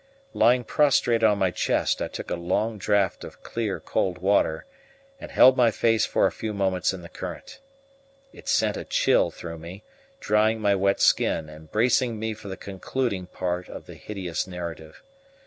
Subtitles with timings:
[0.33, 4.65] Lying prostrate on my chest, I took a long draught of clear cold water,
[5.19, 7.59] and held my face for a few moments in the current.
[8.33, 9.83] It sent a chill through me,
[10.19, 15.03] drying my wet skin, and bracing me for the concluding part of the hideous narrative.